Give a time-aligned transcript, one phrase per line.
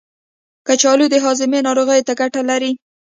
[0.67, 2.71] کچالو د هاضمې ناروغیو ته ګټه لري.